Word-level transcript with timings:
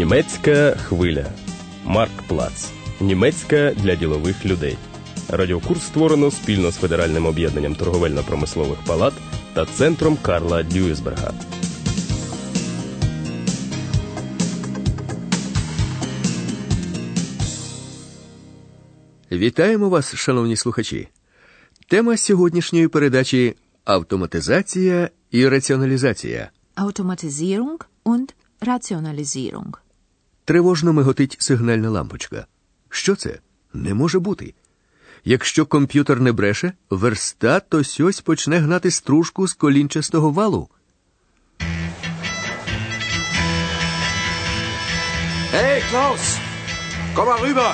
Німецька 0.00 0.70
хвиля. 0.70 1.26
Марк 1.84 2.22
Плац. 2.28 2.70
Німецька 3.00 3.72
для 3.76 3.94
ділових 3.94 4.46
людей. 4.46 4.78
Радіокурс 5.28 5.82
створено 5.82 6.30
спільно 6.30 6.70
з 6.70 6.76
Федеральним 6.76 7.26
об'єднанням 7.26 7.74
торговельно-промислових 7.74 8.76
палат 8.86 9.14
та 9.54 9.66
центром 9.66 10.18
Карла 10.22 10.62
Дюйсберга. 10.62 11.32
Вітаємо 19.32 19.88
вас, 19.88 20.14
шановні 20.14 20.56
слухачі. 20.56 21.08
Тема 21.88 22.16
сьогоднішньої 22.16 22.88
передачі 22.88 23.54
автоматизація 23.84 25.10
і 25.30 25.48
раціоналізація. 25.48 26.50
Automatisierung 26.76 27.84
und 28.04 28.28
Rationalisierung. 28.60 29.89
Тривожно 30.50 30.92
миготить 30.92 31.36
сигнальна 31.40 31.90
лампочка. 31.90 32.46
Що 32.88 33.16
це? 33.16 33.38
Не 33.74 33.94
може 33.94 34.18
бути. 34.18 34.54
Якщо 35.24 35.66
комп'ютер 35.66 36.20
не 36.20 36.32
бреше, 36.32 36.72
верстат 36.90 37.74
ось 37.74 38.00
ось 38.00 38.20
почне 38.20 38.58
гнати 38.58 38.90
стружку 38.90 39.48
з 39.48 39.54
колінчастого 39.54 40.30
валу. 40.30 40.68
Hey, 45.52 45.82
Klaus! 45.92 46.24
Komm 47.14 47.26
mal 47.28 47.40
rüber! 47.46 47.72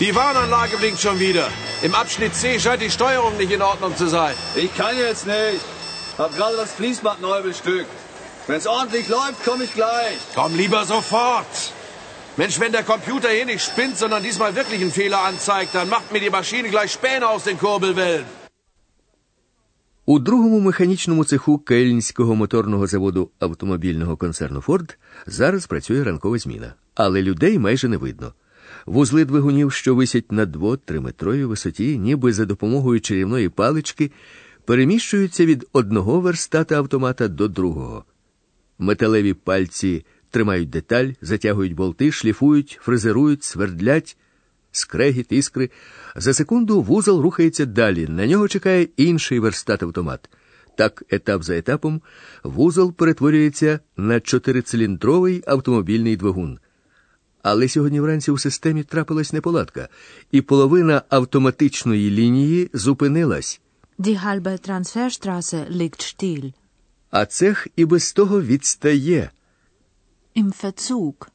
Die 0.00 0.12
Warnanlage 0.20 0.76
blinkt 0.80 1.00
schon 1.06 1.18
wieder. 1.26 1.46
Im 1.86 1.92
Abschnitt 2.02 2.34
C 2.40 2.42
scheint 2.64 2.82
die 2.86 2.94
Steuerung 2.98 3.34
nicht 3.40 3.52
in 3.56 3.62
Ordnung 3.72 3.92
zu 4.00 4.06
sein. 4.16 4.34
Ich 4.64 4.72
kann 4.80 4.94
jetzt 5.08 5.24
nicht. 5.36 5.62
Hab 6.20 6.30
gerade 6.38 6.56
das 6.62 6.72
Fließband 6.78 7.18
neu 7.28 7.40
bestückt. 7.50 7.94
Wenn's 8.48 8.68
ordentlich 8.76 9.06
läuft, 9.16 9.38
komme 9.48 9.62
ich 9.66 9.72
gleich. 9.80 10.18
Komm 10.38 10.52
lieber 10.62 10.82
sofort! 10.94 11.54
Mensch, 12.38 12.60
wenn 12.60 12.72
der 12.78 12.84
Computer 12.94 13.30
hier 13.30 13.46
nicht 13.46 13.64
spinnt, 13.70 13.96
sondern 13.96 14.22
diesmal 14.22 14.54
wirklich 14.54 14.80
einen 14.82 14.90
Fehler 14.90 15.20
anzeigt, 15.30 15.74
dann 15.74 15.88
macht 15.88 16.12
mir 16.12 16.20
die 16.20 16.34
Maschine 16.38 16.68
gleich 16.68 16.90
Späne 16.92 17.26
aus 17.28 17.44
den 17.44 17.58
Kurbelwellen. 17.58 18.26
У 20.08 20.18
другому 20.18 20.60
механічному 20.60 21.24
цеху 21.24 21.58
Кельнського 21.58 22.34
моторного 22.34 22.86
заводу 22.86 23.30
автомобільного 23.38 24.16
концерну 24.16 24.60
Форд 24.60 24.98
зараз 25.26 25.66
працює 25.66 26.04
ранкова 26.04 26.38
зміна, 26.38 26.74
але 26.94 27.22
людей 27.22 27.58
майже 27.58 27.88
не 27.88 27.96
видно. 27.96 28.32
Вузли 28.86 29.24
двигунів, 29.24 29.72
що 29.72 29.94
висять 29.94 30.32
на 30.32 30.46
2-3-метровій 30.46 31.44
висоті, 31.44 31.98
ніби 31.98 32.32
за 32.32 32.44
допомогою 32.44 33.00
чарівної 33.00 33.48
палички, 33.48 34.10
переміщуються 34.64 35.46
від 35.46 35.66
одного 35.72 36.20
верстата 36.20 36.76
автомата 36.76 37.28
до 37.28 37.48
другого. 37.48 38.04
Металеві 38.78 39.34
пальці 39.34 40.04
тримають 40.30 40.70
деталь, 40.70 41.08
затягують 41.20 41.74
болти, 41.74 42.12
шліфують, 42.12 42.78
фрезерують, 42.82 43.44
свердлять, 43.44 44.16
скрегіт, 44.72 45.26
іскри. 45.32 45.70
За 46.16 46.34
секунду 46.34 46.82
вузол 46.82 47.20
рухається 47.20 47.64
далі. 47.66 48.06
На 48.08 48.26
нього 48.26 48.48
чекає 48.48 48.88
інший 48.96 49.40
верстат-автомат. 49.40 50.18
Так, 50.76 51.02
етап 51.10 51.42
за 51.42 51.56
етапом, 51.56 52.02
вузол 52.44 52.92
перетворюється 52.92 53.80
на 53.96 54.20
чотирициліндровий 54.20 55.42
автомобільний 55.46 56.16
двигун. 56.16 56.58
Але 57.42 57.68
сьогодні 57.68 58.00
вранці 58.00 58.30
у 58.30 58.38
системі 58.38 58.82
трапилась 58.82 59.32
неполадка, 59.32 59.88
і 60.32 60.40
половина 60.42 61.02
автоматичної 61.08 62.10
лінії 62.10 62.70
зупинилась, 62.72 63.60
Die 63.98 64.24
halbe 64.26 64.68
Transferstraße 64.68 65.70
liegt 65.76 66.00
still. 66.00 66.52
а 67.10 67.26
цех 67.26 67.68
і 67.76 67.84
без 67.84 68.12
того 68.12 68.42
відстає. 68.42 69.30
Im 70.36 70.52
Verzug. 70.52 71.28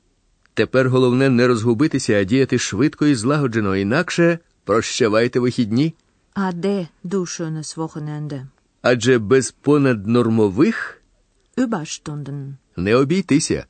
Тепер 0.53 0.89
головне 0.89 1.29
не 1.29 1.47
розгубитися, 1.47 2.13
а 2.13 2.23
діяти 2.23 2.59
швидко 2.59 3.05
і 3.07 3.15
злагоджено, 3.15 3.75
інакше 3.75 4.39
прощавайте 4.63 5.39
вихідні. 5.39 5.93
Ade, 6.35 6.87
du 7.05 7.19
schönes 7.25 7.75
Wochenende. 7.77 8.45
Адже 8.81 9.19
без 9.19 9.51
понаднормових 9.51 11.01
Überstunden. 11.57 12.53
не 12.77 12.95
обійтися. 12.95 13.65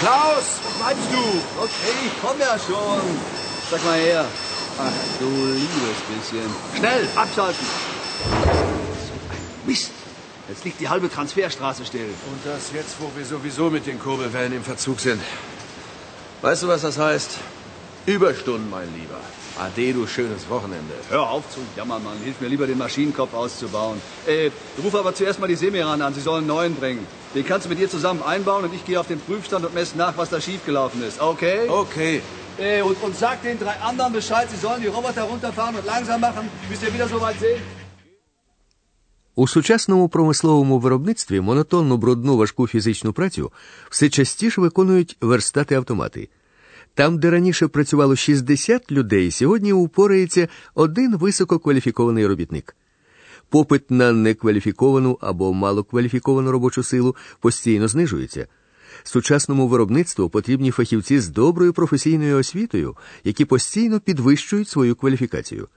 Klaus, 0.00 0.46
wo 0.64 0.70
bleibst 0.78 1.08
du? 1.14 1.22
Okay, 1.64 1.94
ich 2.06 2.14
komm 2.22 2.38
ja 2.48 2.54
schon. 2.66 3.02
Sag 3.70 3.80
mal 3.86 3.98
her. 4.06 4.24
Ach, 4.84 4.96
du 5.20 5.28
liebes 5.60 6.00
bisschen. 6.10 6.48
Schnell, 6.76 7.02
abschalten. 7.22 7.66
Mist. 9.66 9.92
Jetzt 10.48 10.64
liegt 10.64 10.80
die 10.80 10.88
halbe 10.88 11.10
Transferstraße 11.10 11.84
still. 11.84 12.08
Und 12.30 12.40
das 12.44 12.72
jetzt, 12.72 12.96
wo 13.00 13.10
wir 13.16 13.24
sowieso 13.24 13.68
mit 13.68 13.86
den 13.86 13.98
Kurbelwellen 13.98 14.52
im 14.52 14.62
Verzug 14.62 15.00
sind. 15.00 15.20
Weißt 16.42 16.62
du, 16.62 16.68
was 16.68 16.82
das 16.82 16.98
heißt? 16.98 17.38
Überstunden, 18.06 18.70
mein 18.70 18.88
Lieber. 18.94 19.18
Ade, 19.58 19.92
du 19.92 20.06
schönes 20.06 20.48
Wochenende. 20.48 20.94
Hör 21.08 21.30
auf 21.30 21.50
zu 21.50 21.60
jammern, 21.76 22.04
Mann. 22.04 22.18
Hilf 22.22 22.40
mir 22.40 22.48
lieber, 22.48 22.66
den 22.66 22.78
Maschinenkopf 22.78 23.34
auszubauen. 23.34 24.00
Äh, 24.26 24.50
ruf 24.84 24.94
aber 24.94 25.14
zuerst 25.14 25.40
mal 25.40 25.48
die 25.48 25.56
Semiran 25.56 26.00
an. 26.02 26.14
Sie 26.14 26.20
sollen 26.20 26.38
einen 26.38 26.46
neuen 26.46 26.76
bringen. 26.76 27.04
Den 27.34 27.44
kannst 27.44 27.66
du 27.66 27.70
mit 27.70 27.80
ihr 27.80 27.90
zusammen 27.90 28.22
einbauen 28.22 28.64
und 28.64 28.74
ich 28.74 28.84
gehe 28.84 29.00
auf 29.00 29.08
den 29.08 29.18
Prüfstand 29.18 29.64
und 29.64 29.74
messe 29.74 29.98
nach, 29.98 30.16
was 30.16 30.30
da 30.30 30.40
schiefgelaufen 30.40 31.02
ist. 31.02 31.20
Okay? 31.20 31.68
Okay. 31.68 32.22
Äh, 32.58 32.82
und, 32.82 33.02
und 33.02 33.16
sag 33.16 33.42
den 33.42 33.58
drei 33.58 33.74
anderen 33.80 34.12
Bescheid, 34.12 34.48
sie 34.50 34.56
sollen 34.56 34.80
die 34.80 34.88
Roboter 34.88 35.22
runterfahren 35.22 35.74
und 35.74 35.84
langsam 35.84 36.20
machen, 36.20 36.48
bis 36.68 36.80
wir 36.82 36.94
wieder 36.94 37.08
so 37.08 37.20
weit 37.20 37.40
sind. 37.40 37.85
У 39.38 39.48
сучасному 39.48 40.08
промисловому 40.08 40.78
виробництві 40.78 41.40
монотонну 41.40 41.96
брудну 41.96 42.36
важку 42.36 42.66
фізичну 42.66 43.12
працю 43.12 43.52
все 43.90 44.08
частіше 44.08 44.60
виконують 44.60 45.16
верстати-автомати. 45.20 46.28
Там, 46.94 47.18
де 47.18 47.30
раніше 47.30 47.68
працювало 47.68 48.16
60 48.16 48.92
людей, 48.92 49.30
сьогодні 49.30 49.72
упорається 49.72 50.48
один 50.74 51.16
висококваліфікований 51.16 52.26
робітник. 52.26 52.76
Попит 53.48 53.90
на 53.90 54.12
некваліфіковану 54.12 55.18
або 55.20 55.52
малокваліфіковану 55.52 56.52
робочу 56.52 56.82
силу 56.82 57.16
постійно 57.40 57.88
знижується. 57.88 58.46
Сучасному 59.04 59.68
виробництву 59.68 60.30
потрібні 60.30 60.70
фахівці 60.70 61.20
з 61.20 61.28
доброю 61.28 61.72
професійною 61.72 62.38
освітою, 62.38 62.96
які 63.24 63.44
постійно 63.44 64.00
підвищують 64.00 64.68
свою 64.68 64.96
кваліфікацію. 64.96 65.68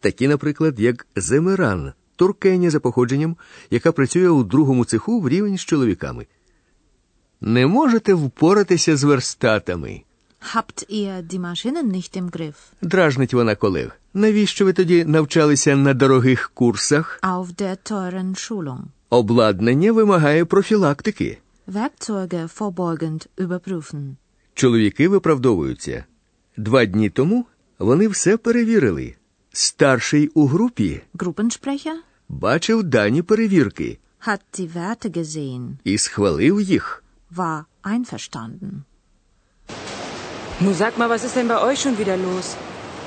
Такі, 0.00 0.28
наприклад, 0.28 0.80
як 0.80 1.06
Земеран, 1.16 1.92
туркеня 2.16 2.70
за 2.70 2.80
походженням, 2.80 3.36
яка 3.70 3.92
працює 3.92 4.28
у 4.28 4.44
другому 4.44 4.84
цеху 4.84 5.20
в 5.20 5.28
рівень 5.28 5.58
з 5.58 5.60
чоловіками. 5.60 6.26
Не 7.40 7.66
можете 7.66 8.14
впоратися 8.14 8.96
з 8.96 9.04
верстатами. 9.04 10.02
Habt 10.54 10.86
ihr 10.90 11.22
die 11.22 11.40
Maschinen 11.40 11.90
nicht 11.90 12.16
im 12.16 12.30
Griff? 12.30 12.54
Дражнить 12.82 13.34
вона 13.34 13.54
колег. 13.54 14.00
Навіщо 14.14 14.64
ви 14.64 14.72
тоді 14.72 15.04
навчалися 15.04 15.76
на 15.76 15.94
дорогих 15.94 16.50
курсах? 16.54 17.20
Auf 17.22 17.46
der 17.46 17.92
teuren 17.92 18.34
Schulung. 18.34 18.80
Обладнання 19.10 19.92
вимагає 19.92 20.44
профілактики. 20.44 21.38
Werkzeuge 21.68 22.48
vorbeugend 22.58 23.26
überprüfen. 23.38 24.14
Чоловіки 24.54 25.08
виправдовуються. 25.08 26.04
Два 26.56 26.84
дні 26.84 27.10
тому 27.10 27.46
вони 27.78 28.08
все 28.08 28.36
перевірили. 28.36 29.14
Старший 29.55 30.27
у 30.27 30.47
групі 30.47 31.01
Gruppensprecher 31.13 31.95
бачив 32.29 32.83
дані 32.83 33.21
перевірки 33.21 33.97
hat 34.27 34.41
die 34.57 34.67
Werte 34.73 35.09
gesehen, 35.17 35.77
і 35.83 35.97
схвалив 35.97 36.61
їх. 36.61 37.03
war 37.35 37.65
einverstanden. 37.83 38.83
Nun 40.59 40.73
sag 40.73 40.97
mal, 40.99 41.09
was 41.09 41.23
ist 41.23 41.35
denn 41.35 41.47
bei 41.47 41.59
euch 41.67 41.79
schon 41.81 41.97
wieder 41.97 42.17
los? 42.17 42.55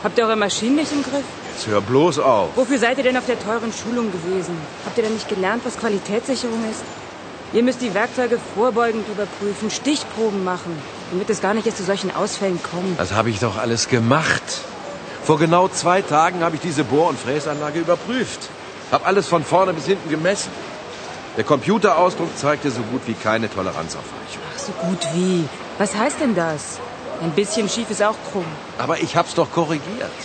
Habt 0.03 0.19
ihr 0.19 0.25
eure 0.27 0.37
Maschinen 0.37 0.77
nicht 0.77 0.93
im 0.93 1.03
Griff? 1.09 1.29
Jetzt 1.51 1.67
hör 1.69 1.81
bloß 1.81 2.19
auf. 2.19 2.49
Wofür 2.57 2.79
seid 2.85 2.99
ihr 2.99 3.07
denn 3.09 3.17
auf 3.21 3.27
der 3.33 3.39
teuren 3.49 3.73
Schulung 3.81 4.09
gewesen? 4.17 4.57
Habt 4.85 4.97
ihr 4.99 5.05
denn 5.05 5.17
nicht 5.19 5.29
gelernt, 5.35 5.63
was 5.65 5.79
Qualitätssicherung 5.83 6.63
ist? 6.73 6.85
Ihr 7.57 7.63
müsst 7.63 7.81
die 7.87 7.95
Werkzeuge 7.95 8.39
vorbeugend 8.57 9.07
überprüfen, 9.15 9.71
Stichproben 9.71 10.43
machen, 10.53 10.73
damit 11.13 11.31
es 11.31 11.41
gar 11.41 11.55
nicht 11.55 11.67
erst 11.69 11.79
zu 11.79 11.85
solchen 11.85 12.11
Ausfällen 12.11 12.59
kommt. 12.71 12.99
Das 12.99 13.13
habe 13.13 13.31
ich 13.31 13.39
doch 13.39 13.57
alles 13.57 13.83
gemacht. 13.89 14.47
Vor 15.30 15.38
genau 15.38 15.68
zwei 15.68 16.02
Tagen 16.02 16.42
habe 16.42 16.56
ich 16.56 16.62
diese 16.62 16.84
Bohr- 16.84 17.08
und 17.08 17.20
Fräsanlage 17.20 17.78
überprüft. 17.82 18.50
Hab 18.92 19.06
alles 19.06 19.28
von 19.28 19.44
vorne 19.44 19.74
bis 19.74 19.86
hinten 19.86 20.10
gemessen. 20.10 20.50
Der 21.38 21.44
Computerausdruck 21.44 22.36
zeigte 22.36 22.72
so 22.72 22.82
gut 22.82 23.02
wie 23.06 23.14
keine 23.14 23.48
Toleranzaufweichung. 23.48 24.42
Ach, 24.52 24.58
so 24.58 24.72
gut 24.72 24.98
wie. 25.14 25.48
Was 25.78 25.96
heißt 25.96 26.20
denn 26.20 26.34
das? 26.34 26.80
Ein 27.22 27.30
bisschen 27.30 27.70
schief 27.70 27.92
ist 27.92 28.02
auch 28.02 28.16
krumm. 28.32 28.48
Aber 28.80 29.02
ich 29.04 29.16
hab's 29.16 29.36
doch 29.36 29.52
korrigiert. 29.52 30.20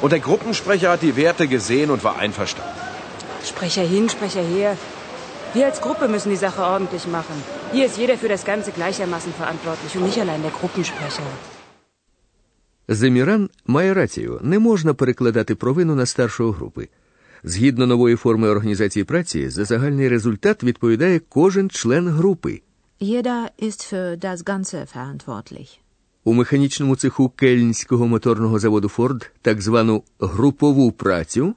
Und 0.00 0.12
der 0.12 0.20
Gruppensprecher 0.20 0.92
hat 0.92 1.02
die 1.02 1.16
Werte 1.16 1.48
gesehen 1.48 1.90
und 1.90 2.04
war 2.04 2.16
einverstanden. 2.16 2.78
Sprecher 3.44 3.82
hin, 3.82 4.08
Sprecher 4.08 4.42
her. 4.42 4.76
Wir 5.52 5.66
als 5.66 5.80
Gruppe 5.80 6.06
müssen 6.06 6.30
die 6.30 6.36
Sache 6.36 6.62
ordentlich 6.62 7.08
machen. 7.08 7.42
Hier 7.72 7.86
ist 7.86 7.98
jeder 7.98 8.16
für 8.16 8.28
das 8.28 8.44
Ganze 8.44 8.70
gleichermaßen 8.70 9.34
verantwortlich 9.34 9.96
und 9.96 10.04
nicht 10.04 10.20
allein 10.20 10.42
der 10.42 10.52
Gruppensprecher. 10.52 11.24
Земіран 12.88 13.50
має 13.66 13.94
рацію, 13.94 14.40
не 14.42 14.58
можна 14.58 14.94
перекладати 14.94 15.54
провину 15.54 15.94
на 15.94 16.06
старшого 16.06 16.52
групи. 16.52 16.88
Згідно 17.44 17.86
нової 17.86 18.16
форми 18.16 18.48
організації 18.48 19.04
праці, 19.04 19.48
за 19.48 19.64
загальний 19.64 20.08
результат 20.08 20.64
відповідає 20.64 21.20
кожен 21.28 21.70
член 21.70 22.08
групи. 22.08 22.62
Jeder 23.00 23.48
ist 23.62 23.92
für 23.92 24.24
das 24.24 24.44
Ganze 24.44 24.86
verantwortlich. 24.96 25.78
У 26.24 26.32
механічному 26.32 26.96
цеху 26.96 27.28
Кельнського 27.28 28.06
моторного 28.06 28.58
заводу 28.58 28.88
Форд 28.88 29.30
так 29.42 29.62
звану 29.62 30.02
групову 30.20 30.92
працю. 30.92 31.54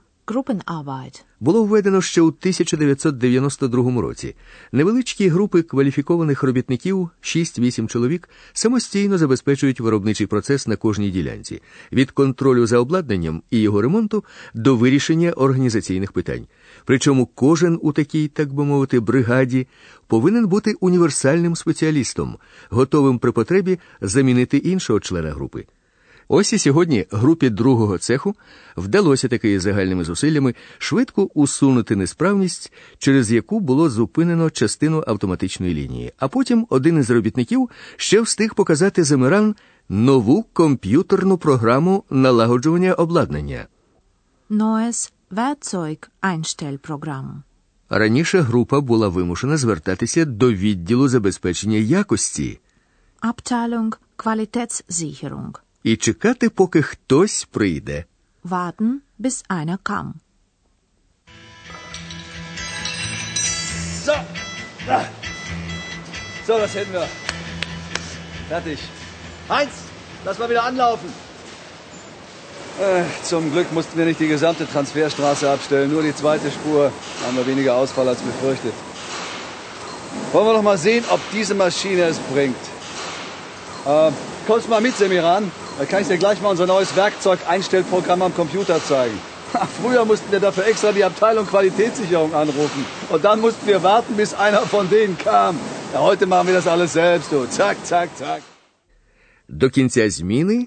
Було 1.39 1.63
введено 1.63 2.01
ще 2.01 2.21
у 2.21 2.27
1992 2.27 4.01
році. 4.01 4.35
Невеличкі 4.71 5.27
групи 5.27 5.61
кваліфікованих 5.61 6.43
робітників, 6.43 7.09
6-8 7.21 7.87
чоловік, 7.87 8.29
самостійно 8.53 9.17
забезпечують 9.17 9.79
виробничий 9.79 10.27
процес 10.27 10.67
на 10.67 10.75
кожній 10.75 11.09
ділянці 11.09 11.61
від 11.91 12.11
контролю 12.11 12.67
за 12.67 12.79
обладнанням 12.79 13.43
і 13.51 13.59
його 13.59 13.81
ремонту 13.81 14.23
до 14.53 14.75
вирішення 14.75 15.31
організаційних 15.31 16.11
питань. 16.11 16.47
Причому 16.85 17.25
кожен 17.25 17.79
у 17.81 17.91
такій, 17.91 18.27
так 18.27 18.53
би 18.53 18.65
мовити, 18.65 18.99
бригаді 18.99 19.67
повинен 20.07 20.47
бути 20.47 20.73
універсальним 20.79 21.55
спеціалістом, 21.55 22.37
готовим 22.69 23.19
при 23.19 23.31
потребі 23.31 23.79
замінити 24.01 24.57
іншого 24.57 24.99
члена 24.99 25.31
групи. 25.31 25.65
Ось 26.31 26.53
і 26.53 26.57
сьогодні 26.57 27.05
групі 27.11 27.49
другого 27.49 27.97
цеху 27.97 28.35
вдалося 28.77 29.27
таки 29.27 29.59
загальними 29.59 30.03
зусиллями 30.03 30.55
швидко 30.77 31.23
усунути 31.23 31.95
несправність, 31.95 32.73
через 32.97 33.31
яку 33.31 33.59
було 33.59 33.89
зупинено 33.89 34.49
частину 34.49 35.03
автоматичної 35.07 35.73
лінії. 35.73 36.13
А 36.17 36.27
потім 36.27 36.67
один 36.69 36.97
із 36.97 37.09
робітників 37.09 37.69
ще 37.95 38.21
встиг 38.21 38.55
показати 38.55 39.03
замиран 39.03 39.55
нову 39.89 40.45
комп'ютерну 40.53 41.37
програму 41.37 42.03
налагоджування 42.09 42.93
обладнання. 42.93 43.67
Neues 44.49 45.11
Werkzeug-Einstellprogramm. 45.31 47.41
Раніше 47.89 48.39
група 48.39 48.81
була 48.81 49.07
вимушена 49.07 49.57
звертатися 49.57 50.25
до 50.25 50.53
відділу 50.53 51.07
забезпечення 51.07 51.77
якості 51.77 52.59
Abteilung 53.21 53.97
Qualitätssicherung. 54.17 55.53
і 55.82 55.96
чекати, 55.96 56.50
поки 56.50 56.82
хтось 56.82 57.44
прийде. 57.50 58.05
Warten, 58.44 59.00
bis 59.19 59.37
einer 59.49 59.78
kam. 59.82 60.14
So. 64.06 64.14
Ah. 64.88 65.05
So, 66.46 66.58
das 66.58 66.75
hätten 66.75 66.93
wir. 66.93 67.06
Fertig. 68.50 68.78
Heinz, 69.49 69.72
lass 70.26 70.38
mal 70.38 70.50
wieder 70.50 70.64
anlaufen. 70.64 71.08
Äh, 72.81 73.05
zum 73.22 73.52
Glück 73.52 73.72
mussten 73.72 73.96
wir 73.96 74.05
nicht 74.05 74.20
die 74.20 74.28
gesamte 74.28 74.66
Transferstraße 74.66 75.49
abstellen, 75.49 75.90
nur 75.90 76.02
die 76.02 76.14
zweite 76.14 76.50
Spur. 76.50 76.93
Haben 77.25 77.37
wir 77.37 77.46
weniger 77.46 77.75
Ausfall 77.76 78.08
als 78.08 78.20
befürchtet. 78.20 78.75
Wollen 80.32 80.46
wir 80.49 80.55
doch 80.55 80.62
mal 80.62 80.76
sehen, 80.76 81.05
ob 81.08 81.20
diese 81.32 81.55
Maschine 81.55 82.02
es 82.12 82.19
bringt. 82.19 82.64
Äh, 83.87 84.11
kommst 84.49 84.66
du 84.66 84.70
mal 84.70 84.81
mit, 84.81 84.96
Semiran? 84.96 85.44
Da 85.78 85.84
kann 85.90 86.02
ich 86.02 86.08
dir 86.08 86.19
gleich 86.19 86.40
mal 86.43 86.50
unser 86.56 86.66
neues 86.66 86.90
Werkzeug-Einstellprogramm 86.96 88.20
am 88.22 88.34
Computer 88.34 88.76
zeigen. 88.93 89.19
Ha, 89.55 89.66
Früher 89.81 90.05
mussten 90.05 90.31
wir 90.34 90.40
dafür 90.40 90.64
extra 90.66 90.90
die 90.93 91.05
Abteilung 91.05 91.46
Qualitätssicherung 91.46 92.34
anrufen. 92.34 92.84
Und 93.12 93.25
dann 93.25 93.38
mussten 93.40 93.66
wir 93.66 93.81
warten, 93.82 94.12
bis 94.16 94.31
einer 94.34 94.62
von 94.75 94.88
denen 94.90 95.16
kam. 95.19 95.55
Ja, 95.93 96.00
heute 96.00 96.26
machen 96.26 96.46
wir 96.49 96.55
das 96.55 96.66
alles 96.66 96.93
selbst, 96.93 97.31
du. 97.32 97.38
Zack, 97.58 97.76
zack, 97.90 98.08
zack. 98.19 98.43
До 99.49 99.70
кінця 99.70 100.11
зміни 100.11 100.66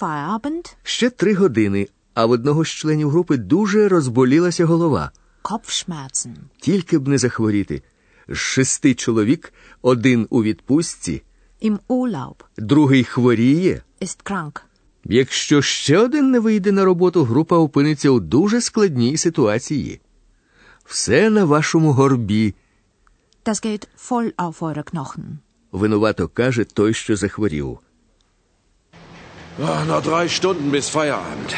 Feierabend, 0.00 0.74
ще 0.82 1.10
три 1.10 1.34
години, 1.34 1.88
а 2.14 2.26
в 2.26 2.30
одного 2.30 2.64
з 2.64 2.68
членів 2.68 3.10
групи 3.10 3.36
дуже 3.36 3.88
розболілася 3.88 4.64
голова. 4.66 5.10
Kopfschmerzen. 5.42 6.34
Тільки 6.60 6.98
б 6.98 7.08
не 7.08 7.18
захворіти. 7.18 7.82
З 8.28 8.36
шести 8.36 8.94
чоловік 8.94 9.52
один 9.82 10.26
у 10.30 10.42
відпустці, 10.42 11.22
Im 11.62 11.78
Urlaub. 11.88 12.34
другий 12.58 13.04
хворіє. 13.04 13.82
Ist 14.02 14.22
krank. 14.32 14.60
Якщо 15.04 15.62
ще 15.62 15.98
один 15.98 16.30
не 16.30 16.38
вийде 16.40 16.72
на 16.72 16.84
роботу, 16.84 17.24
група 17.24 17.58
опиниться 17.58 18.10
у 18.10 18.20
дуже 18.20 18.60
складній 18.60 19.16
ситуації. 19.16 20.00
Все 20.84 21.30
на 21.30 21.44
вашому 21.44 21.92
горбі, 21.92 22.54
Das 23.44 23.66
geht 23.66 23.86
voll 24.10 24.32
auf 24.36 24.58
eure 24.60 24.82
Knochen. 24.94 25.38
винувато 25.72 26.28
каже 26.28 26.64
той, 26.64 26.94
що 26.94 27.16
захворів. 27.16 27.78
Ah, 29.60 29.84
noch 29.90 30.02
drei 30.10 30.26
Stunden 30.38 30.70
bis 30.76 30.86
Feierabend. 30.96 31.50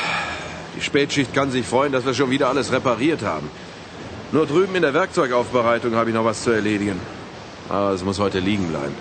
Die 0.77 0.85
Spätschicht 0.91 1.31
kann 1.39 1.51
sich 1.57 1.65
freuen, 1.73 1.93
dass 1.93 2.05
wir 2.09 2.15
schon 2.21 2.31
wieder 2.35 2.47
alles 2.53 2.69
repariert 2.79 3.23
haben. 3.33 3.49
Nur 4.35 4.45
drüben 4.53 4.75
in 4.79 4.83
der 4.89 4.95
Werkzeugaufbereitung 5.01 5.93
habe 5.99 6.09
ich 6.11 6.17
noch 6.19 6.27
was 6.31 6.39
zu 6.47 6.51
erledigen. 6.61 6.99
Aber 7.75 7.91
es 7.97 8.03
muss 8.09 8.19
heute 8.25 8.39
liegen 8.49 8.67
bleiben. 8.73 8.97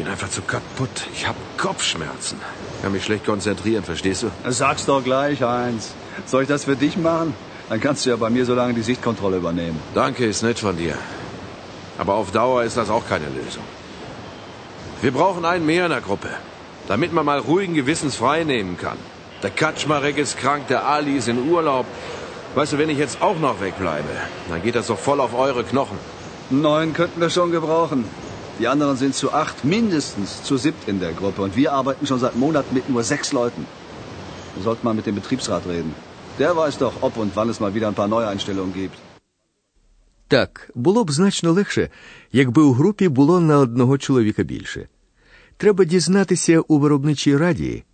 Bin 0.00 0.08
einfach 0.08 0.30
zu 0.30 0.40
kaputt. 0.40 1.08
Ich 1.12 1.28
habe 1.28 1.36
Kopfschmerzen. 1.58 2.40
Kann 2.80 2.92
mich 2.92 3.04
schlecht 3.04 3.26
konzentrieren, 3.26 3.84
verstehst 3.84 4.22
du? 4.22 4.30
Sag's 4.48 4.86
doch 4.86 5.04
gleich, 5.04 5.42
Heinz. 5.42 5.90
Soll 6.24 6.44
ich 6.44 6.48
das 6.48 6.64
für 6.64 6.74
dich 6.74 6.96
machen? 6.96 7.34
Dann 7.68 7.82
kannst 7.82 8.06
du 8.06 8.10
ja 8.10 8.16
bei 8.16 8.30
mir 8.30 8.46
so 8.46 8.54
lange 8.54 8.72
die 8.72 8.80
Sichtkontrolle 8.80 9.36
übernehmen. 9.36 9.78
Danke, 9.94 10.24
ist 10.24 10.42
nett 10.42 10.58
von 10.58 10.74
dir. 10.78 10.94
Aber 11.98 12.14
auf 12.14 12.30
Dauer 12.30 12.62
ist 12.62 12.78
das 12.78 12.88
auch 12.88 13.06
keine 13.06 13.26
Lösung. 13.26 13.62
Wir 15.02 15.12
brauchen 15.12 15.44
einen 15.44 15.66
mehr 15.66 15.84
in 15.84 15.90
der 15.90 16.00
Gruppe, 16.00 16.30
damit 16.88 17.12
man 17.12 17.26
mal 17.26 17.38
ruhigen 17.38 17.74
Gewissens 17.74 18.16
frei 18.16 18.44
nehmen 18.44 18.78
kann. 18.78 18.96
Der 19.42 19.50
Kaczmarek 19.50 20.16
ist 20.16 20.38
krank, 20.38 20.68
der 20.68 20.88
Ali 20.88 21.18
ist 21.18 21.28
in 21.28 21.46
Urlaub. 21.46 21.84
Weißt 22.54 22.72
du, 22.72 22.78
wenn 22.78 22.88
ich 22.88 22.96
jetzt 22.96 23.20
auch 23.20 23.38
noch 23.38 23.60
wegbleibe, 23.60 24.08
dann 24.48 24.62
geht 24.62 24.76
das 24.76 24.86
doch 24.86 24.98
voll 24.98 25.20
auf 25.20 25.34
eure 25.34 25.62
Knochen. 25.62 25.98
Neuen 26.48 26.94
könnten 26.94 27.20
wir 27.20 27.28
schon 27.28 27.50
gebrauchen. 27.50 28.06
Die 28.60 28.68
anderen 28.74 28.96
sind 29.02 29.14
zu 29.22 29.28
acht, 29.44 29.56
mindestens 29.64 30.30
zu 30.48 30.54
siebt 30.64 30.82
in 30.92 30.98
der 31.04 31.12
Gruppe. 31.20 31.40
Und 31.46 31.54
wir 31.60 31.68
arbeiten 31.80 32.04
schon 32.06 32.20
seit 32.24 32.36
Monaten 32.44 32.72
mit 32.78 32.86
nur 32.92 33.02
sechs 33.12 33.28
Leuten. 33.38 33.62
Wir 34.54 34.62
sollten 34.66 34.84
mal 34.86 34.94
mit 34.98 35.06
dem 35.06 35.14
Betriebsrat 35.20 35.64
reden. 35.74 35.92
Der 36.38 36.52
weiß 36.60 36.76
doch, 36.84 36.94
ob 37.06 37.14
und 37.22 37.30
wann 37.36 37.48
es 37.52 37.58
mal 37.64 37.72
wieder 37.76 37.88
ein 37.88 37.98
paar 38.00 38.08
Neueinstellungen 38.16 38.74
gibt. 38.82 38.98
Так, 40.28 40.70
було 40.74 41.04
б 41.04 41.10
значно 41.12 41.52
легше, 41.52 41.90
якби 42.32 42.62
у 42.62 42.72
групі 42.72 43.08
було 43.08 43.40
на 43.40 43.58
одного 43.58 43.98
чоловіка 43.98 44.42
більше. 44.42 44.88
Треба 45.56 45.84
дізнатися 45.84 46.60
у 46.60 46.78
виробничій 46.78 47.36
раді, 47.36 47.84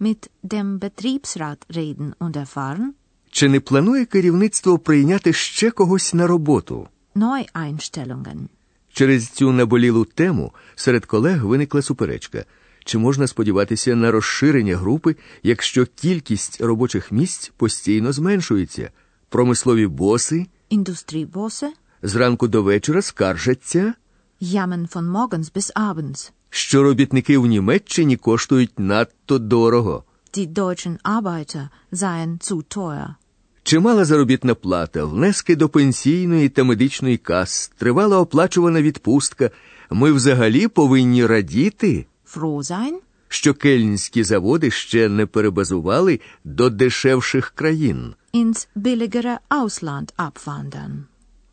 Mit 0.00 0.28
dem 0.44 0.78
Betriebsrat 0.78 1.56
reden 1.70 2.12
und 2.20 2.36
erfahren. 2.36 2.84
чи 3.30 3.48
не 3.48 3.60
планує 3.60 4.04
керівництво 4.04 4.78
прийняти 4.78 5.32
ще 5.32 5.70
когось 5.70 6.14
на 6.14 6.26
роботу. 6.26 6.88
Neueinstellungen. 7.14 8.48
Через 8.92 9.28
цю 9.28 9.52
наболілу 9.52 10.04
тему 10.04 10.52
серед 10.74 11.06
колег 11.06 11.44
виникла 11.46 11.82
суперечка. 11.82 12.44
Чи 12.84 12.98
можна 12.98 13.26
сподіватися 13.26 13.94
на 13.96 14.10
розширення 14.10 14.76
групи, 14.76 15.16
якщо 15.42 15.86
кількість 15.86 16.60
робочих 16.60 17.12
місць 17.12 17.52
постійно 17.56 18.12
зменшується? 18.12 18.90
Промислові 19.28 19.86
боси 19.86 20.46
Industriebosse. 20.70 21.68
зранку 22.02 22.48
до 22.48 22.62
вечора 22.62 23.02
скаржаться, 23.02 23.94
Jammern 24.42 24.88
von 24.92 25.10
morgens 25.12 25.52
bis 25.52 25.72
abends. 25.72 26.30
що 26.50 26.82
робітники 26.82 27.38
в 27.38 27.46
Німеччині 27.46 28.16
коштують 28.16 28.78
надто 28.78 29.38
дорого. 29.38 30.04
Die 30.34 30.52
deutschen 30.52 30.98
Arbeiter 31.04 31.68
seien 31.92 32.38
zu 32.50 32.62
teuer. 32.76 33.14
Чимала 33.64 34.04
заробітна 34.04 34.54
плата, 34.54 35.04
внески 35.04 35.56
до 35.56 35.68
пенсійної 35.68 36.48
та 36.48 36.64
медичної 36.64 37.16
кас, 37.16 37.72
тривала 37.78 38.18
оплачувана 38.18 38.82
відпустка. 38.82 39.50
Ми 39.90 40.12
взагалі 40.12 40.68
повинні 40.68 41.26
радіти, 41.26 42.06
Froh 42.34 42.92
що 43.28 43.54
кельнські 43.54 44.24
заводи 44.24 44.70
ще 44.70 45.08
не 45.08 45.26
перебазували 45.26 46.20
до 46.44 46.70
дешевших 46.70 47.50
країн. 47.50 48.14
Ins 48.34 48.68
billigere 48.76 49.38
Ausland 49.50 50.12
abwandern. 50.16 51.04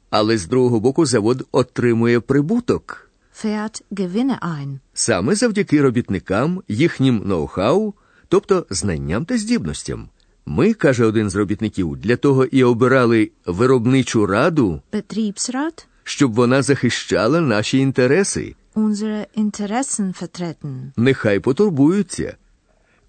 Але 0.09 0.37
з 0.37 0.47
другого 0.47 0.79
боку 0.79 1.05
завод 1.05 1.47
отримує 1.51 2.19
прибуток 2.19 3.09
Fährt 3.43 3.81
Gewinne 3.91 4.39
ein. 4.39 4.79
саме 4.93 5.35
завдяки 5.35 5.81
робітникам, 5.81 6.63
їхнім 6.67 7.23
ноу-хау, 7.25 7.93
тобто 8.27 8.65
знанням 8.69 9.25
та 9.25 9.37
здібностям. 9.37 10.09
Ми, 10.51 10.73
каже 10.73 11.05
один 11.05 11.29
з 11.29 11.35
робітників, 11.35 11.97
для 11.97 12.15
того 12.15 12.45
і 12.45 12.63
обирали 12.63 13.31
виробничу 13.45 14.25
раду, 14.25 14.81
Betriebsrat? 14.91 15.85
щоб 16.03 16.33
вона 16.33 16.61
захищала 16.61 17.41
наші 17.41 17.77
інтереси. 17.77 18.55
Unsere 18.75 19.25
Interessen 19.37 20.21
vertreten. 20.21 20.91
Нехай 20.97 21.39
потурбуються. 21.39 22.37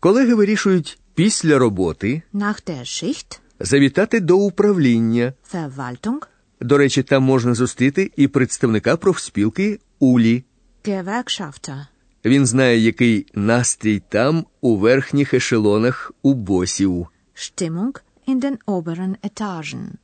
Колеги 0.01 0.35
вирішують 0.35 0.99
після 1.15 1.59
роботи 1.59 2.23
Nach 2.35 2.69
der 2.69 2.81
Schicht? 2.81 3.41
завітати 3.61 4.21
до 4.21 4.37
управління. 4.37 5.33
Verwaltung? 5.55 6.27
До 6.61 6.79
речі, 6.79 7.03
там 7.03 7.23
можна 7.23 7.55
зустріти 7.55 8.11
і 8.17 8.29
представника 8.29 8.97
профспілки 8.97 9.79
Улі. 9.99 10.45
Gewerkschafter. 10.85 11.87
Він 12.25 12.47
знає, 12.47 12.79
який 12.79 13.27
настрій 13.35 14.03
там 14.09 14.47
у 14.61 14.77
верхніх 14.77 15.35
ешелонах 15.35 16.13
у 16.23 16.35
босів. 16.35 17.07
Stimmung 17.41 17.99
in 18.27 18.41
den 18.41 18.59
oberen 18.67 19.17
Etagen. 19.23 19.99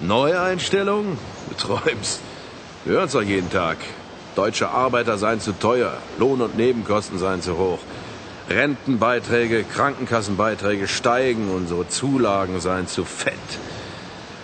Neue 0.00 0.38
Einstellungen? 0.38 1.16
Du 1.48 1.54
träumst. 1.54 2.20
Wir 2.84 2.92
hören's 2.96 3.12
doch 3.12 3.22
jeden 3.22 3.50
Tag. 3.50 3.78
Deutsche 4.36 4.68
Arbeiter 4.68 5.16
seien 5.16 5.40
zu 5.40 5.52
teuer, 5.52 5.94
Lohn- 6.18 6.42
und 6.42 6.56
Nebenkosten 6.56 7.18
seien 7.18 7.40
zu 7.40 7.56
hoch. 7.56 7.78
Rentenbeiträge, 8.50 9.64
Krankenkassenbeiträge 9.64 10.88
steigen, 10.88 11.50
unsere 11.50 11.88
Zulagen 11.88 12.60
seien 12.60 12.86
zu 12.86 13.04
fett. 13.04 13.48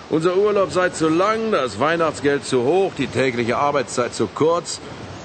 Unser 0.08 0.36
Urlaub 0.36 0.72
sei 0.72 0.88
zu 0.88 1.08
lang, 1.08 1.52
das 1.52 1.78
Weihnachtsgeld 1.78 2.44
zu 2.46 2.62
hoch, 2.64 2.92
die 2.96 3.06
tägliche 3.06 3.58
Arbeitszeit 3.58 4.14
zu 4.14 4.26
kurz. 4.26 4.80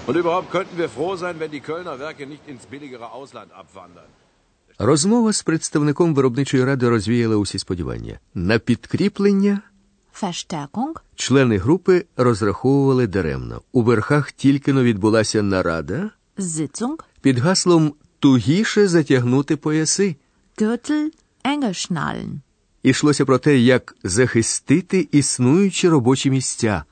Und 0.05 0.15
überhaupt 0.17 0.51
könnten 0.51 0.77
wir 0.77 0.89
froh 0.89 1.15
sein, 1.15 1.39
wenn 1.39 1.51
die 1.51 1.61
Kölner 1.61 1.97
Werke 1.97 2.27
nicht 2.27 2.47
ins 2.47 2.65
billigere 2.65 3.11
Ausland 3.11 3.53
abwandern. 3.53 4.11
Розмова 4.81 5.33
з 5.33 5.43
представником 5.43 6.13
виробничої 6.13 6.63
ради 6.63 6.89
розвіяла 6.89 7.35
усі 7.35 7.59
сподівання. 7.59 8.19
На 8.33 8.59
підкріплення 8.59 9.61
Verstärkung, 10.21 10.93
члени 11.15 11.57
групи 11.57 12.05
розраховували 12.17 13.07
даремно. 13.07 13.61
У 13.71 13.81
верхах 13.81 14.31
тільки 14.31 14.73
но 14.73 14.83
відбулася 14.83 15.41
нарада 15.43 16.09
Sitzung, 16.37 16.99
під 17.21 17.39
гаслом 17.39 17.93
тугіше 18.19 18.87
затягнути 18.87 19.55
пояси. 19.55 20.15
Ішлося 22.83 23.25
про 23.25 23.37
те, 23.37 23.57
як 23.57 23.95
захистити 24.03 25.07
існуючі 25.11 25.89
робочі 25.89 26.31
місця. 26.31 26.83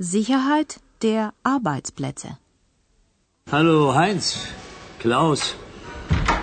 Sicherheit 0.00 0.78
der 1.02 1.30
Arbeitsplätze. 1.44 2.30
Hallo 3.50 3.92
Heinz, 3.96 4.36
Klaus. 5.02 5.54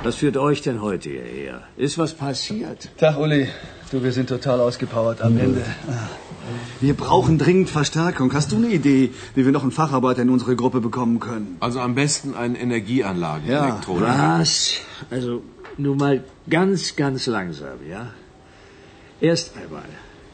Was 0.03 0.15
führt 0.17 0.35
euch 0.35 0.61
denn 0.61 0.81
heute 0.81 1.09
hierher? 1.09 1.61
Ist 1.77 1.97
was 1.97 2.13
passiert? 2.13 2.89
Tag, 2.97 3.17
Uli. 3.17 3.47
Du, 3.89 4.03
wir 4.03 4.11
sind 4.11 4.27
total 4.27 4.59
ausgepowert 4.59 5.21
am 5.21 5.37
Ende. 5.37 5.63
Wir 6.81 6.93
brauchen 6.93 7.37
dringend 7.37 7.69
Verstärkung. 7.69 8.33
Hast 8.33 8.51
du 8.51 8.57
eine 8.57 8.67
Idee, 8.67 9.11
wie 9.33 9.45
wir 9.45 9.53
noch 9.53 9.61
einen 9.63 9.71
Facharbeiter 9.71 10.21
in 10.23 10.29
unsere 10.29 10.57
Gruppe 10.57 10.81
bekommen 10.81 11.21
können? 11.21 11.55
Also 11.61 11.79
am 11.79 11.95
besten 11.95 12.35
einen 12.35 12.55
Energieanlagen, 12.55 13.49
Ja. 13.49 13.65
Elektroniker. 13.69 14.37
Was? 14.39 14.73
Also 15.09 15.41
nur 15.77 15.95
mal 15.95 16.23
ganz, 16.49 16.97
ganz 16.97 17.27
langsam, 17.27 17.77
ja? 17.89 18.07
Erst 19.21 19.55
einmal 19.55 19.85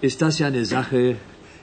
ist 0.01 0.21
das 0.23 0.39
ja 0.39 0.47
eine 0.47 0.65
Sache, 0.65 1.17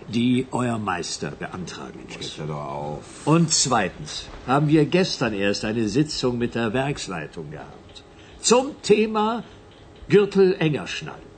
die 0.07 0.47
euer 0.53 0.79
Meister 0.79 1.33
beantragen 1.33 1.99
muss. 2.17 2.39
Hör 2.39 2.47
doch 2.47 2.55
auf. 2.57 3.01
Und 3.25 3.53
zweitens 3.53 4.27
haben 4.47 4.69
wir 4.69 4.85
gestern 4.85 5.33
erst 5.33 5.65
eine 5.65 5.89
Sitzung 5.89 6.39
mit 6.39 6.55
der 6.55 6.73
Werksleitung 6.73 7.51
gehabt. 7.51 7.86
Zum 8.49 8.67
Thema 8.91 9.27
Gürtel 10.13 10.49
enger 10.67 10.87
schnallen. 10.97 11.31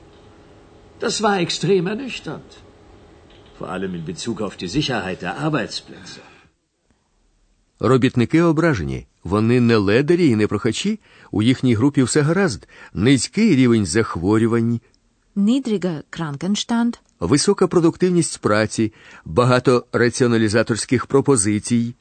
Das 1.03 1.15
war 1.25 1.35
extrem 1.45 1.83
ernüchternd. 1.93 2.49
Vor 3.57 3.69
allem 3.75 3.91
in 3.99 4.05
Bezug 4.11 4.37
auf 4.45 4.55
die 4.61 4.71
Sicherheit 4.77 5.19
der 5.25 5.33
Arbeitsplätze. 5.45 6.21
Робітники 7.79 8.41
ображені. 8.41 9.07
Вони 9.23 9.61
не 9.61 9.77
ледарі 9.77 10.27
і 10.27 10.35
не 10.35 10.47
прохачі. 10.47 10.99
У 11.31 11.43
їхній 11.43 11.73
групі 11.73 12.03
все 12.03 12.21
гаразд. 12.21 12.67
Низький 12.93 13.55
рівень 13.55 13.85
захворювань, 13.85 14.79
Niedriger 15.35 16.03
Krankenstand, 16.11 16.99
висока 17.19 17.67
продуктивність 17.67 18.37
праці, 18.37 18.93
багато 19.25 19.85
раціоналізаторських 19.91 21.05
пропозицій. 21.05 21.95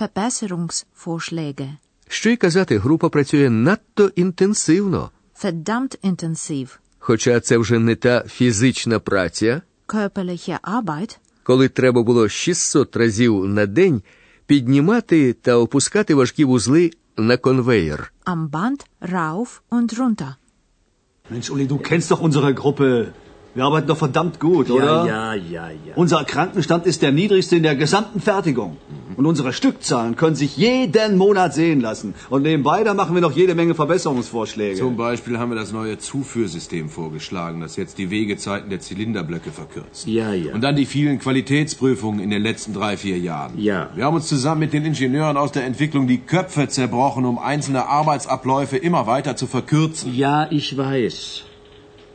Verbesserungsvorschläge, 0.00 1.68
Що 2.12 2.30
й 2.30 2.36
казати, 2.36 2.78
група 2.78 3.08
працює 3.08 3.50
надто 3.50 4.10
інтенсивно. 4.16 5.10
verdammt 5.44 5.98
intensiv, 6.04 6.76
Хоча 6.98 7.40
це 7.40 7.58
вже 7.58 7.78
не 7.78 7.94
та 7.94 8.24
фізична 8.28 8.98
праця, 8.98 9.62
körperliche 9.86 10.58
Arbeit, 10.60 11.18
коли 11.42 11.68
треба 11.68 12.02
було 12.02 12.28
600 12.28 12.96
разів 12.96 13.44
на 13.44 13.66
день 13.66 14.02
піднімати 14.46 15.32
та 15.32 15.56
опускати 15.56 16.14
важкі 16.14 16.44
вузли 16.44 16.90
на 17.16 17.36
конвеєр. 17.36 18.12
am 18.26 18.50
Band 18.50 18.84
rauf 19.12 19.48
und 19.70 19.98
runter. 19.98 20.34
Mensch, 21.30 21.50
Uli, 21.50 21.66
du 21.66 21.78
kennst 21.78 22.10
doch 22.10 22.22
unsere 22.22 22.52
Gruppe. 22.54 23.06
Wir 23.54 23.64
arbeiten 23.64 23.86
doch 23.86 23.98
verdammt 23.98 24.40
gut, 24.40 24.70
oder? 24.70 25.06
Ja, 25.06 25.34
ja, 25.34 25.34
ja, 25.34 25.68
ja. 25.68 25.94
Unser 25.94 26.24
Krankenstand 26.24 26.86
ist 26.86 27.02
der 27.02 27.12
niedrigste 27.12 27.56
in 27.56 27.62
der 27.62 27.76
gesamten 27.76 28.20
Fertigung. 28.20 28.78
Und 29.14 29.26
unsere 29.26 29.52
Stückzahlen 29.52 30.16
können 30.16 30.36
sich 30.36 30.56
jeden 30.56 31.18
Monat 31.18 31.52
sehen 31.52 31.82
lassen. 31.82 32.14
Und 32.30 32.44
nebenbei, 32.44 32.82
da 32.82 32.94
machen 32.94 33.14
wir 33.14 33.20
noch 33.20 33.32
jede 33.32 33.54
Menge 33.54 33.74
Verbesserungsvorschläge. 33.74 34.78
Zum 34.78 34.96
Beispiel 34.96 35.38
haben 35.38 35.50
wir 35.50 35.56
das 35.56 35.70
neue 35.70 35.98
Zuführsystem 35.98 36.88
vorgeschlagen, 36.88 37.60
das 37.60 37.76
jetzt 37.76 37.98
die 37.98 38.08
Wegezeiten 38.08 38.70
der 38.70 38.80
Zylinderblöcke 38.80 39.50
verkürzt. 39.50 40.06
Ja, 40.06 40.32
ja. 40.32 40.54
Und 40.54 40.62
dann 40.62 40.76
die 40.76 40.86
vielen 40.86 41.18
Qualitätsprüfungen 41.18 42.20
in 42.20 42.30
den 42.30 42.42
letzten 42.42 42.72
drei, 42.72 42.96
vier 42.96 43.18
Jahren. 43.18 43.58
Ja. 43.58 43.90
Wir 43.94 44.06
haben 44.06 44.14
uns 44.14 44.28
zusammen 44.28 44.60
mit 44.60 44.72
den 44.72 44.86
Ingenieuren 44.86 45.36
aus 45.36 45.52
der 45.52 45.66
Entwicklung 45.66 46.06
die 46.06 46.18
Köpfe 46.18 46.68
zerbrochen, 46.68 47.26
um 47.26 47.38
einzelne 47.38 47.86
Arbeitsabläufe 47.86 48.78
immer 48.78 49.06
weiter 49.06 49.36
zu 49.36 49.46
verkürzen. 49.46 50.14
Ja, 50.14 50.50
ich 50.50 50.78
weiß. 50.78 51.44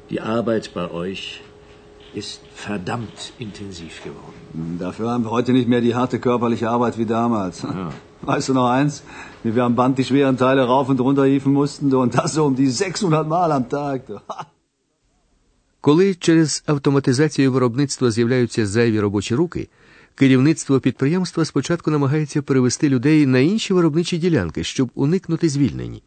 Die 0.10 0.22
Arbeit 0.22 0.74
bei 0.74 0.90
euch 0.92 1.42
ist 2.14 2.40
verdammt 2.56 3.34
intensiv 3.40 3.94
geworden. 4.08 4.78
Dafür 4.80 5.10
haben 5.12 5.24
wir 5.26 5.32
heute 5.32 5.52
nicht 5.52 5.68
mehr 5.68 5.82
die 5.82 5.96
harte 5.96 6.18
körperliche 6.20 6.70
Arbeit 6.70 6.98
wie 6.98 7.06
damals. 7.06 7.56
Weißt 8.22 8.48
du 8.50 8.54
noch 8.54 8.70
eins? 8.70 9.04
Wie 9.44 9.54
wir 9.56 9.66
am 9.66 9.76
Band 9.76 9.98
die 9.98 10.06
schweren 10.06 10.38
Teile 10.38 10.64
rauf 10.64 10.88
und 10.90 11.00
runter 11.02 11.26
hieven 11.26 11.54
mussten, 11.54 11.94
und 11.94 12.16
das 12.18 12.34
so 12.36 12.46
um 12.46 12.56
die 12.56 12.70
600 12.70 13.28
Mal 13.28 13.52
am 13.52 13.70
Tag. 13.70 14.02
Коли 15.82 16.16
через 16.16 16.64
автоматизацію 16.66 17.52
виробництва 17.52 18.12
з'являються 18.12 18.68
зайві 18.68 19.00
робочі 19.00 19.36
руки, 19.36 19.70
керівництво 20.16 20.80
підприємства 20.80 21.46
спочатку 21.46 21.92
намагається 21.92 22.42
перевести 22.42 22.90
людей 22.90 23.26
на 23.26 23.40
інші 23.40 23.74
виробничі 23.74 24.18
ділянки, 24.18 24.64
щоб 24.64 24.90
уникнути 24.96 25.50
звільнень. 25.50 26.02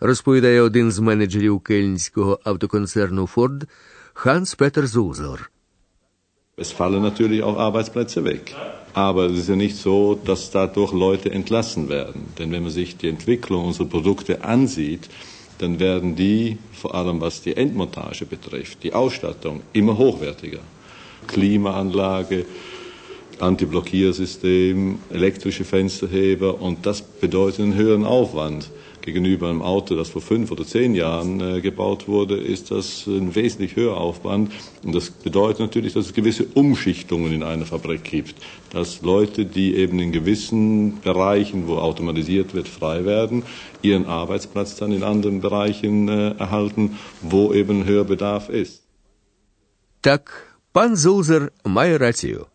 Розповідає 0.00 0.60
один 0.60 0.92
з 0.92 0.98
менеджерів 0.98 1.60
кельнського 1.60 2.40
автоконцерну 2.44 3.28
Ford 3.34 3.62
Ханс 4.14 4.54
Петер 4.54 4.86
Зулзер. 4.86 5.50
Es 6.58 6.72
fallen 6.72 7.02
natürlich 7.02 7.42
auch 7.42 7.58
Arbeitsplätze 7.58 8.24
weg. 8.24 8.54
Aber 8.94 9.26
es 9.30 9.36
ist 9.40 9.48
ja 9.50 9.56
nicht 9.56 9.76
so, 9.76 10.18
dass 10.24 10.50
dadurch 10.50 10.92
Leute 10.92 11.30
entlassen 11.30 11.90
werden. 11.90 12.20
Denn 12.38 12.50
wenn 12.50 12.62
man 12.62 12.72
sich 12.72 12.96
die 12.96 13.10
Entwicklung 13.10 13.66
unserer 13.66 13.88
Produkte 13.88 14.42
ansieht, 14.42 15.10
dann 15.58 15.78
werden 15.78 16.16
die, 16.16 16.56
vor 16.72 16.94
allem 16.94 17.20
was 17.20 17.42
die 17.42 17.56
Endmontage 17.56 18.24
betrifft, 18.24 18.82
die 18.82 18.94
Ausstattung, 18.94 19.60
immer 19.74 19.98
hochwertiger. 19.98 20.60
Klimaanlage, 21.26 22.46
Antiblockiersystem, 23.38 24.98
elektrische 25.10 25.64
Fensterheber 25.64 26.60
und 26.60 26.86
das 26.86 27.02
bedeutet 27.02 27.60
einen 27.60 27.74
höheren 27.74 28.06
Aufwand. 28.06 28.70
Gegenüber 29.02 29.48
einem 29.48 29.62
Auto, 29.62 29.94
das 29.94 30.08
vor 30.08 30.22
fünf 30.22 30.50
oder 30.50 30.64
zehn 30.64 30.94
Jahren 30.94 31.40
äh, 31.40 31.60
gebaut 31.60 32.08
wurde, 32.08 32.36
ist 32.36 32.70
das 32.70 33.06
ein 33.06 33.34
wesentlich 33.34 33.76
höherer 33.76 33.98
Aufwand. 33.98 34.52
Und 34.82 34.94
das 34.94 35.10
bedeutet 35.10 35.60
natürlich, 35.60 35.92
dass 35.92 36.06
es 36.06 36.12
gewisse 36.12 36.44
Umschichtungen 36.54 37.32
in 37.32 37.42
einer 37.42 37.66
Fabrik 37.66 38.04
gibt. 38.04 38.34
Dass 38.72 39.02
Leute, 39.02 39.44
die 39.44 39.76
eben 39.76 39.98
in 40.00 40.10
gewissen 40.12 41.00
Bereichen, 41.00 41.68
wo 41.68 41.76
automatisiert 41.76 42.54
wird, 42.54 42.68
frei 42.68 43.04
werden, 43.04 43.44
ihren 43.82 44.06
Arbeitsplatz 44.06 44.76
dann 44.76 44.92
in 44.92 45.02
anderen 45.02 45.40
Bereichen 45.40 46.08
äh, 46.08 46.30
erhalten, 46.38 46.98
wo 47.22 47.52
eben 47.52 47.84
höher 47.84 48.04
Bedarf 48.04 48.48
ist. 48.48 48.82
Так, 50.00 50.52
пан 50.72 50.96
Зулзер 50.96 51.52
має 51.64 51.98
рацію. 51.98 52.46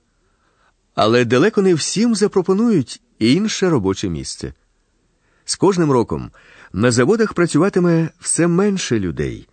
Але 0.96 1.26
далеко 1.26 1.62
не 1.62 1.74
всім 1.74 2.16
запропонують 2.16 3.02
інше 3.20 3.70
робоче 3.70 4.10
місце. 4.10 4.54
З 5.49 5.57
кожним 5.57 5.91
роком 5.93 6.31
на 6.73 6.91
заводах 6.91 7.35
працюватиме 7.35 8.11
все 8.21 8.47
менше 8.47 8.99
людей. 8.99 9.49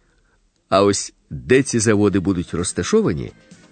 А 0.70 0.84
ось 0.84 1.14
де 1.30 1.64
ці 1.64 1.80
заводи 1.80 2.20
будуть 2.20 2.54
розташовані 2.54 3.32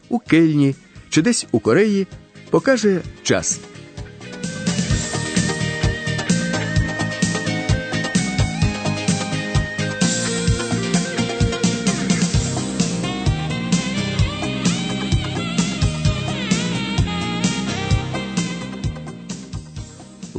у 0.09 0.19
Кельні 0.19 0.75
чи 1.09 1.21
десь 1.21 1.47
у 1.51 1.59
Кореї, 1.59 2.07
покаже 2.49 3.01
час. 3.23 3.59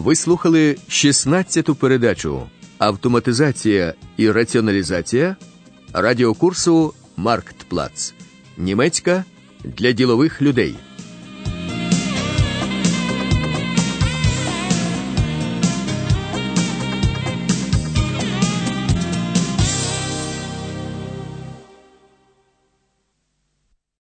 Ви 0.05 0.17
слухали 0.17 0.77
16-ту 0.89 1.75
передачу 1.75 2.43
Автоматизація 2.79 3.95
і 4.17 4.31
раціоналізація 4.31 5.37
радіокурсу 5.93 6.95
Марктплац. 7.17 8.15
Німецька 8.59 9.25
для 9.65 9.93
ділових 9.93 10.43
людей. 10.43 10.75